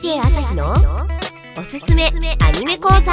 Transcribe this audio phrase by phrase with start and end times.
[0.00, 0.72] DJ 朝日の
[1.58, 2.08] おすすめ
[2.40, 3.12] アニメ講座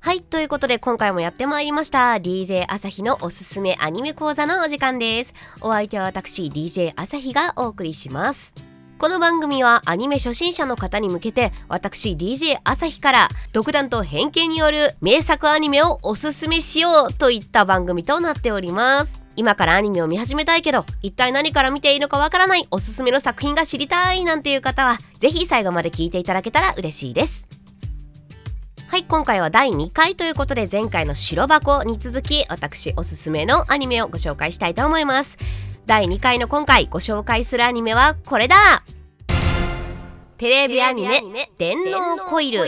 [0.00, 8.52] はいということで今回もやってまいりました DJ 朝日のおすすめアニメ講座のお時間ですお相手は私 DJ 朝日がお送りします
[9.00, 19.22] この番組はアニメ初心者の方に向けて私 DJ 朝日から独断と偏見による名作アニメをおすすめしようといった番組となっております。
[19.36, 27.48] 今からアニメを見始めたいけど一体何から見ていいのかわからないおすすめの作品が知りたいなんていう方はぜひ最後まで聞いていただけたら嬉しいです。
[28.88, 35.38] はい今回は第2回ということで前回の白箱に続き私おすすめのアニメをご紹介したいと思います。
[35.86, 38.56] 第2回の今回ご紹介するアニメはこれだ。
[40.40, 41.20] テレビアニメ
[41.58, 42.60] 「電脳コイル」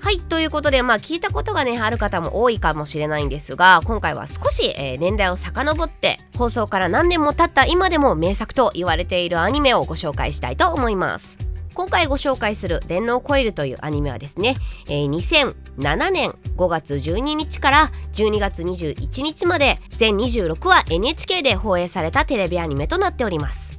[0.00, 11.38] はいということでまあ聞いたことがねある方も多いかもしれないんですが今回は少し、えー、年代を遡って放送から何年も経った今でも名作と言われているアニメをご紹介したいと思います
[11.78, 14.56] 今回ご紹介する「電脳コイル」というアニメはですね、
[14.88, 23.78] えー、2007年5月12日から12月21日まで全26話 NHK で放映されたテレビアニメとなっております。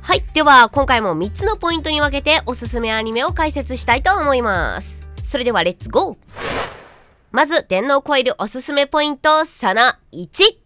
[0.00, 5.02] はいでは今回も3つのポイントに分けておすすめアニメを解説したいと思います。
[5.24, 6.16] それではレッツゴー。
[7.32, 9.82] まず電脳コイルおすすめポイントその
[10.12, 10.58] 1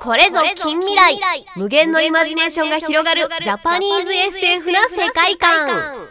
[0.00, 1.20] これぞ近未来。
[1.56, 6.08] 無限のイマジネーションが広がるジャパニーズ SF な世界観。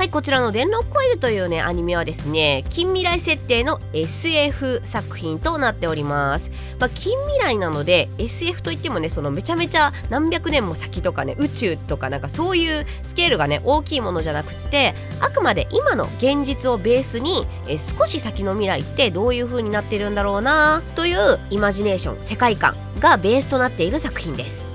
[0.00, 24.69] はいこちらの「電脳コイル」というねアニメはですね近未来設定の SF 作品となっております、まあ、近未来なので SF といってもねそのめちゃめちゃ何百年も先とかね宇宙とかなんかそういうスケールがね大きいものじゃなくってあくまで今の現実をベースにえ少し先の未来ってどういう風になってるんだろうなというイマジネーション世界観がベースとなっている作品です。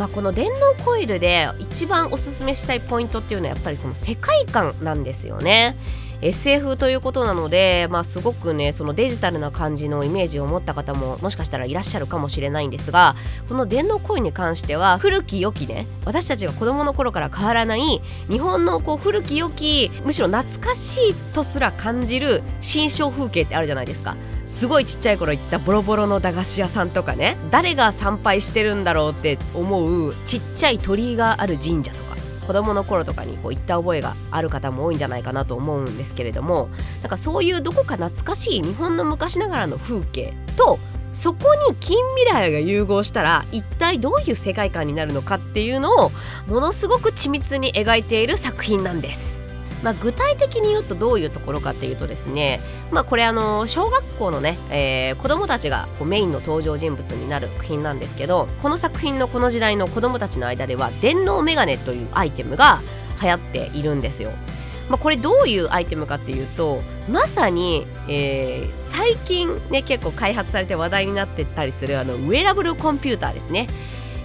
[0.00, 5.76] まあ、この電脳コイルで一番おすすめしたいポイントっていうのはやっぱりこの世界観なんですよね。
[6.22, 13.16] SF ということなので、まあ、すごくねそのデジタルな感じのイメージを持った方ももしかしたらいらっしゃるかもしれないんですが
[13.48, 17.80] この電脳コインに関しては古き良きね私たちが子供の頃から変わらない
[18.28, 24.16] 日本のこう古き良きむしろ懐かしいとすら感じる新象風景ってあるじゃないですか。
[24.46, 32.09] すごいちっちゃい頃行ったボロボロの駄菓子屋さんとかね誰が参拝してるんだろうって思うちっちゃい鳥居がある神社とか
[32.50, 36.68] 子供の頃とかにこう行った覚えがある方も多いんじゃないかなと思うんですけれども
[37.00, 40.80] なんかそういうどこか懐かしい日本の昔ながらの風景と
[41.12, 46.10] そこに近未来が融合したら一体どういう世界観になるのかっていうのを
[46.48, 49.39] ものすごく緻密に描いている作品なんです。
[49.82, 52.60] まあ、具体的に言うとどういうところかっていうとですね、
[52.90, 62.80] まあ、これあの小学校のね、えー、子供たちがこうメインの登場人物になる作品なんですけどこの作品のこの時代の子供たちの間では電脳メガネというアイテムが
[63.22, 64.32] 流行っているんですよ。
[64.88, 73.68] まあ、これどういうアイテムかっていうとまさに、えー、最近ね結構開発されて話題になってたりするあのウェラブルコンピューターですね。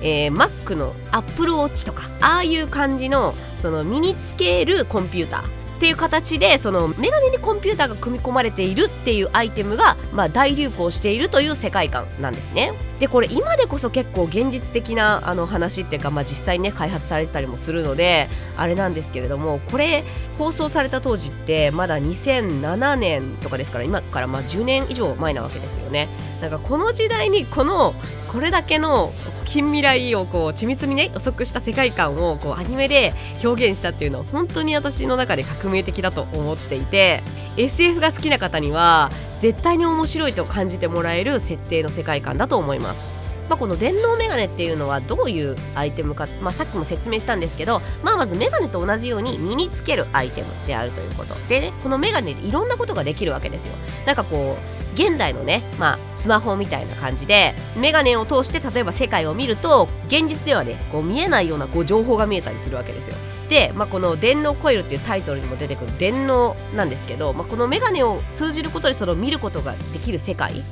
[0.06, 12.72] えー、Mac の Apple Watch とかああいう感じのその身につけるコンピューターっていう形でそのメガネにコンピューターが組み込まれているっていうアイテムが、まあ、大流行しているという世界観なんですね。
[13.00, 20.04] でこれ今でこそ結構現実的なあの話っていうか、まあ、実際ね開発されてたりもするのであれなんですけれどもこれ
[20.38, 26.08] 放送された当時ってまだ2007年とかですから今からまあ10年以上前なわけですよね。
[26.42, 27.94] なんかこの時代にこの
[28.28, 29.14] これだけの
[29.46, 33.14] 近未来をこう緻密にね予測した世界観をこうアニメで
[33.44, 37.24] 表現したっていうのは本当に私の中で革命的だと思っていて
[37.56, 43.15] SF が好きな方には絶対に面白いと感じてもらえる設定の世界観だと思います。
[43.50, 51.36] まあ、この電脳メガネっていうのはどういうアイテムか、まあ、さっきも説明したんですけど、まあ、まずメガネと同じように身につけるアイテムであるということ。
[51.48, 53.74] でねこのメガネでいろんなことができるわけですよ。
[54.06, 63.16] なんかこう現代のね、まあ、スマホみたいな感じでメガネを通して例えば世界を見ると現実ではねこう見えないようなこう情報が見えたりするわけですよ。
[63.50, 70.64] で、まあ、この「電脳コイル」っていうタイトルにも出てくる電脳なんですけど、まあ、このメガネを通じることでその見ることができる世界。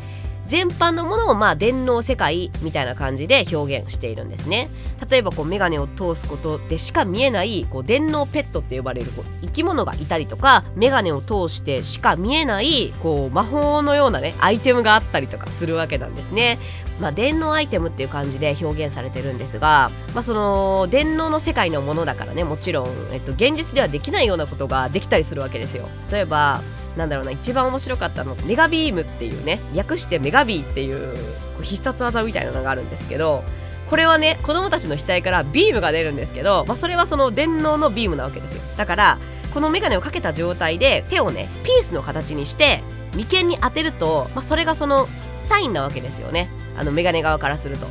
[0.53, 4.69] 全般のものをまあ電脳世界みたいな感じで表現しているんですね。
[5.09, 16.59] 例えばこうメガネを通すことでしか見えないこう電脳ペットって呼ばれるこう生き物がいたりとかメガネを通してしか見えないこう魔法のようなねアイテムがあったりとかするわけなんですね。
[17.01, 25.89] まあ、電脳アイテムっていう感じで表現されてるんですが、まあ、その電脳の世界のものだからねもちろん、えっと、現実ではできないようなことができたりするわけですよ。
[26.11, 26.61] 例えば
[26.97, 31.15] なんだろうな一番面白かったのメガビームっていうね略してメガビーっていう
[31.61, 33.43] 必殺技みたいなのがあるんですけど
[33.89, 39.19] これはね子供たちの額からビームが出るんですけど、まあ、それはその電脳のビームなわけですよだから
[39.53, 42.81] このメガネをかけた状態で手をねピースの形にして
[43.13, 45.07] 眉間に当てると、まあ、それがその
[45.37, 47.87] サインなわけですよねあのメガネ側からすると。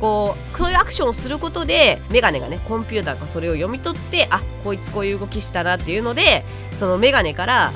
[0.00, 7.72] こうそういうアクションをすることでメガネがねコンピューターがそれを読み取ってあこいつこういう動きしたなっていうのでそのメガネから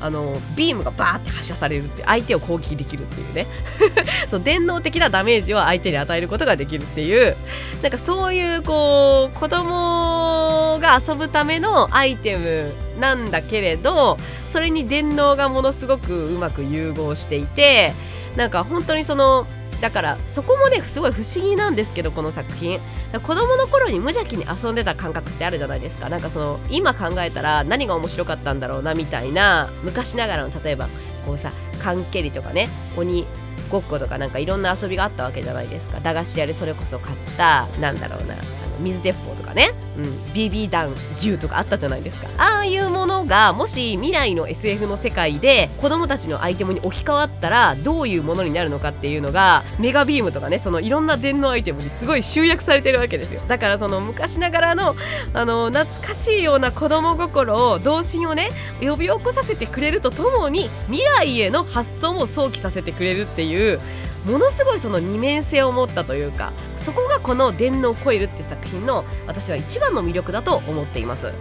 [0.00, 3.46] あのビームがバーって発射されるって相手を攻撃できるっていうね。
[4.30, 7.36] そう電脳的なダメージを相手に与えることができるっていう。
[7.82, 17.94] なんかそういうこう子供が遊ぶためのアイテムなんだけれどそれに電脳がものすごくうまく融合していて
[18.36, 19.46] なんか本当にその
[19.80, 22.80] だからそこもねすごい不思議なんですけどこの作品。
[23.12, 26.08] 子供の頃に無邪気に遊んでた感覚ってあるじゃないですか。
[26.08, 30.88] なんかその今考えたら何が面白かったんだろうなみたいな昔ながらの例えば
[31.26, 33.26] こうさ缶蹴りとかね鬼
[33.70, 36.00] ごっことかなんかいろんな遊びがあったわけじゃないですか。
[36.00, 38.34] 駄菓子屋でそれこそ買ったなんだろうな
[38.80, 42.28] 水鉄砲とかね、うん、BB 弾銃とかあったじゃないですか。
[42.38, 53.42] ああいうものがもし未来の SF の世界で子供たちのアイテムに置き換わったらどういうものになるのかっていうのがメガビームとかねそのいろんな電脳アイテムにすごい集約されてるわけですよ。
[53.48, 54.94] だからその昔ながらの
[55.34, 58.50] あの懐かしいような子供心を童心をね
[58.80, 63.80] 呼び起こさせてくれるとともに未来への発想も想起させてくれるっていう
[64.24, 71.32] ものすごいその二面性を持ったというかそこがこの「電脳コイル」っていう作品の私は一番の魅力だと思っています。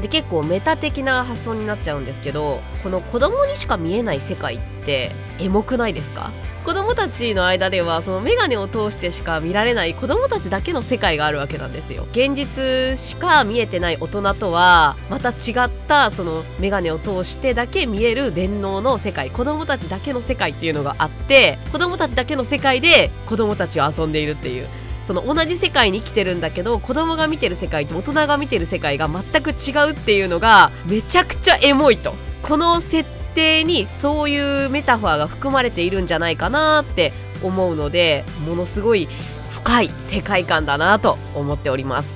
[0.00, 5.10] で結構メタ的な発想になっちゃうんですけどこの子供にしか見えない世界って
[5.40, 6.30] エモくないですか？
[6.64, 12.06] 子供たちの間ではそのメガネを通してしか見られない子供たちだけの世界があるわけなんですよ。
[12.12, 24.68] 現実しか見えてない大人とはまた違ったそのメガネを通してだけ見える電脳の世界子供たちだけの世界っていうのがあって子供たちだけの世界で子供たちを遊んでいるっていう。
[25.08, 32.12] その同じ世界に生きてるんだけど子供が見てる世界と大人が見てる世界が全く違うっていうのがめちゃくちゃエモいと。
[32.42, 39.08] この設定にそういうメタファーが含まれているんじゃないかなって思うのでものすごい
[39.48, 42.10] 深い世界観だなと思っております。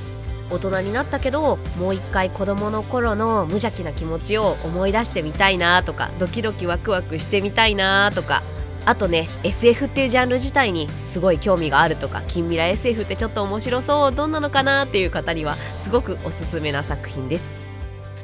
[0.50, 8.42] 大人になったけどもう一回子供の頃の無邪気な気持ちを思い出してみたいなとかドキドキワクワクしてみたいなとか
[8.84, 17.54] あとね SF っていうジャンル自体にすごい興味があるとか近未来 SF ってちょっと面白そうどんなのかなっていう方にはすごくおすすめな作品です。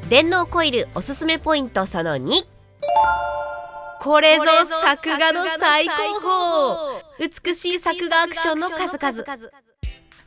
[0.08, 2.30] 電脳コイルおすすめポイントその2
[4.00, 6.20] これぞ作画の最高
[7.18, 7.28] 峰。
[7.28, 9.67] 美しい作画アクションの数々。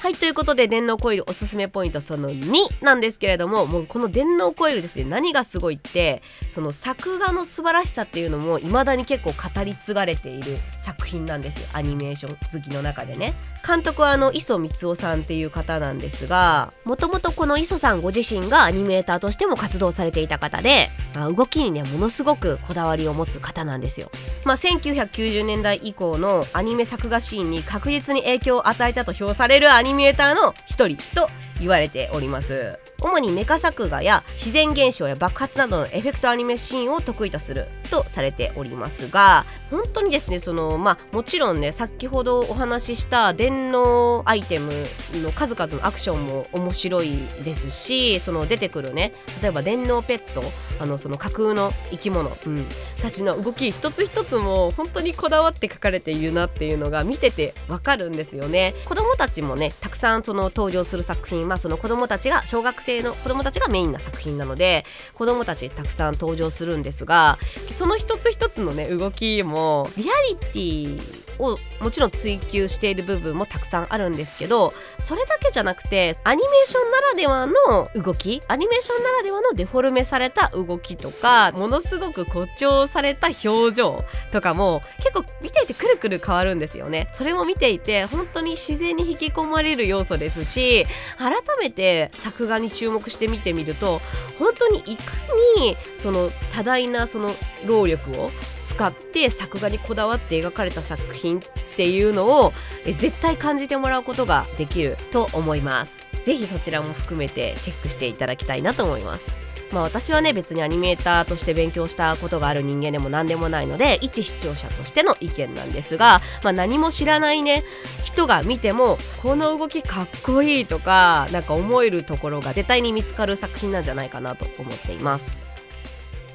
[0.01, 5.06] はいということで電脳コイルおすすめポイントその2なんですけれどももうこの電脳コイルですね。
[5.06, 11.68] 何がすごいってその作画の素晴らしさっていうのも未だに結構語り継がれている作品なんですよ。
[11.74, 13.36] アニメーション好きの中でね。
[13.63, 24.12] 監督はあの磯光雄さんっていう方なんですがもともとこの磯さんご自身がアニメーターとしても活動されていた方で、動きにねものすごくこだわりを持つ方なんですよ。
[24.46, 31.30] まあ1990年代以降のアニメ作画シーンに確実に影響を与えたと評されるアニメーターの一人と
[31.62, 32.78] 言われております。
[33.02, 44.72] 主にメカ作画や自然現象や爆発などのエフェクトアニメシーンを得意とするとされておりますが本当にですねそのまあもちろんね先ほどお話しした電脳アイテム
[45.13, 50.44] の数々のアクションも面白いですしその出てくるね例えば電脳ペット
[50.80, 52.66] あのその架空の生き物、うん、
[53.02, 58.74] たちの動き一つ一つも本当にこだわって書かれているなっていうのが見ててわかるんですよね。
[58.85, 67.38] 子供たちもねたくさんその登場する作品まあその子供たちが小学生の子供たちがメインな作品なので子供たちたくさん登場するんですが
[67.70, 87.10] その一つ一つのね動きもリアリティをもちろん追求している部分もたくさんあるんですけどそれだけじゃなくてアニメーションならではの動きアニメーションならではのデフォルメされた動きとかものすごく誇張された表情とかも結構見ていてくるくる変わるんですよね。
[87.14, 90.86] それも見ていて本当に自然に引き込まれる要素ですし
[91.18, 94.02] 改めて作画に注目して見てみると
[94.38, 95.14] 本当にいか
[95.57, 97.31] にその多大なその
[97.66, 98.31] 労力を
[98.71, 101.42] 使って作画にこだわって描かれた作品っ
[101.75, 102.54] ていうのを
[102.85, 106.07] 絶対感じてもらうことができると思います。
[106.23, 109.33] ぜひそちらも含めてチェックしていただきたいなと思います。
[109.73, 117.63] まあ私はね別にアニメーターとして勉強したことがある人間でも何でもないので一視聴者としての意見なんですが、まあ、何も知らないね
[118.04, 125.51] 人が見てもこの動きかっこいいとかなんか思えるところが絶対に見つかる作品なんじゃないかなと思っています。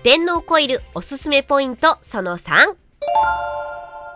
[0.07, 2.77] 電脳コイルおすすめポイントその3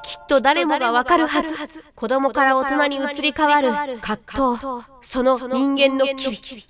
[0.04, 1.56] きっと誰もがわかるはず。
[1.96, 6.62] 子供から大人に移り変わる葛藤その人間の機微。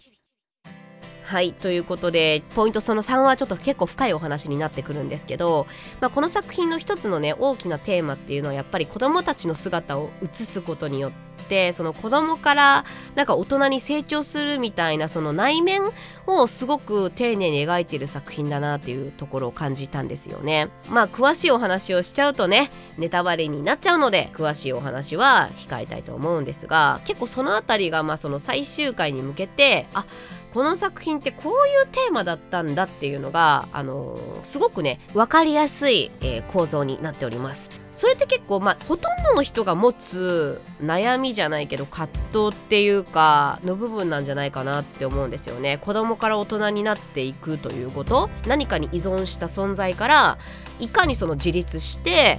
[1.26, 5.66] はいということでポイントその3はちょっと結構深いお話になってくるんですけど、
[6.00, 11.29] まあ、この作品の一つのね大きなテーマっていうのはやっぱり子どもたちの姿を映すことによって
[11.72, 15.82] その子供からなんか大人に成長するみたいなその内面
[16.26, 20.68] をすごく丁寧に描いてる作品だなっていうところを感じたんですよね。
[20.88, 30.04] まあ詳しいお話をしちゃうとねネタバレになっちゃうので詳しいお話は控えたいと思うんですが結構その辺りがまあその最終回に向けてあっ
[30.52, 37.70] この作品ってこういうテーマだったんだっていうのが、あのー、すごくね分かりやすい、えー、構造になっております。
[37.92, 45.78] それって結構まあほとんどの人が持つ悩みじゃないけど葛藤っていうかの部分なんじゃないかなって思うんですよね。
[45.78, 48.28] 子供から大人になっていくということ。
[48.46, 50.38] 何かに依存した存在から
[50.80, 52.38] いかにその自立して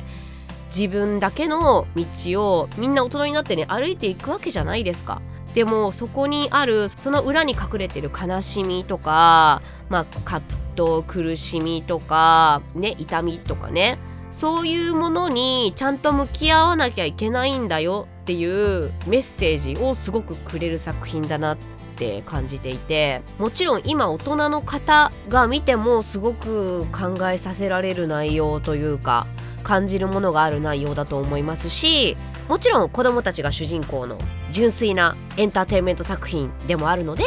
[0.67, 2.05] 自分だけの道
[2.43, 5.21] をみんな大人になってね歩いていくわけじゃないですか。
[5.53, 10.41] でもそこにあるその裏に隠れてる悲しみとか、まあ、葛
[10.75, 13.97] 藤苦しみとか、ね、痛みとかね
[14.31, 21.57] そういうものにちゃんと向き合わなきゃいけないんだよっていうメッセージをすごくくれる作品だなっ
[21.97, 29.27] て感じていてもちろん今大人の方が見てもすごく考えさせられる内容というか
[29.61, 34.17] 感じるものがある内容だと思いますしもちろん子供たちが主人公の
[34.51, 37.23] 純粋なエンターテインメント作品でもあるので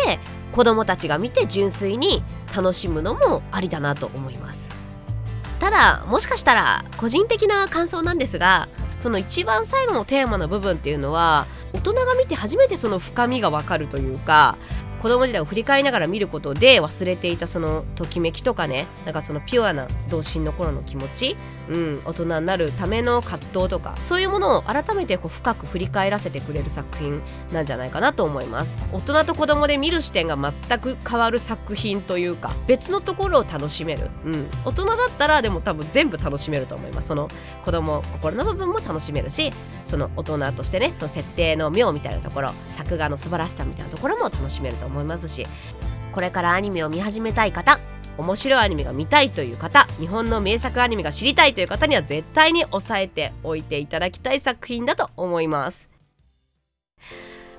[0.53, 2.23] 子供たちが見て純粋に
[2.55, 4.71] 楽しむのもありだなと思います。
[5.59, 14.59] ただもしかしたら個人的な感想なんですがその一番最後のテーマの部分っていうのは大人が見て初めてその深みがわかるというか
[15.05, 18.87] 子供時代を振り返りながら見ることで忘れていたそのときめきとかね。
[19.05, 21.37] なんかそのピュアな童心の頃の気持ち、
[21.69, 23.99] うん、大人になるための葛藤とか。
[24.03, 27.21] そういうものを改めてこう深く振り返らせてくれる作品
[27.53, 28.79] なんじゃないかなと思います。
[28.95, 37.09] 大人と子供で見る視点が全く変わる作品というか別のところを楽しめる、うん、大人だったらでも多分全部楽しめると思います。
[37.09, 37.29] その
[37.63, 39.53] 子供心の部分も楽しめるし
[39.85, 44.94] その大人としてねその設定の妙みたいなところ作画の素晴らしさみたいなところも楽しめると思います。
[44.95, 45.47] 思いますし
[46.13, 47.79] これからアニメを見始めたい方
[48.17, 55.94] 面白いアニメが見たいという方日本の名作アニメが知りたいという方には絶対に押さえておいていただきたい作品だと思います。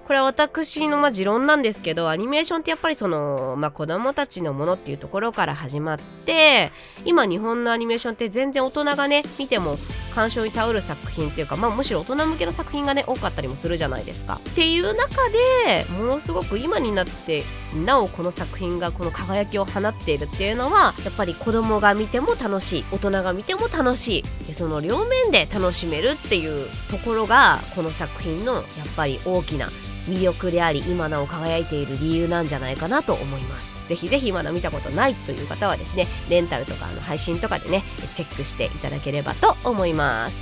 [0.05, 6.71] これは私のまあ持論なんですけどアニメーションってやっぱりその、まあ、子供たちのものっていうところから始まって
[7.05, 9.77] 今日本のアニメーションって全然大人がね見ても
[10.13, 14.39] 鑑賞に頼る作品っていうか、まあ、むしろ大人向けの作品がね多かったりもするじゃないですか。
[14.51, 17.43] っていう中でものすごく今になって
[17.83, 28.63] なおこの作品がこの輝きを放っているっていうのはやっぱり子供が見ても楽しい大人が見ても楽しいその両面で楽しめるっていうところがこの作品のやっ
[28.95, 29.69] ぱり大きな
[30.07, 33.77] 魅力であり今なお輝いている理由なんじゃないかなと思います。
[33.87, 37.83] ぜひぜひまだ見たことないという方はですねレンタルとかの配信とかでね
[38.13, 40.35] チェックしていただければと思います。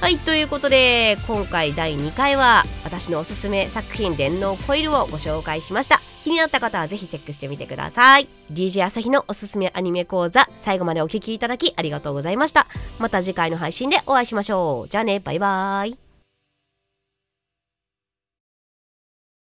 [0.00, 6.00] はいということで今回第2回は私のおすすめ作品「電脳コイル」をご紹介しました。
[6.22, 8.28] 気になった方はぜひチェックしてみてください。
[8.50, 12.66] DJ 朝日のおすすめアニメ講座最後までお聴きいただきありがとうございました。
[12.98, 14.88] また次回の配信でお会いしましょう。
[14.88, 16.03] じゃあねバイバーイ。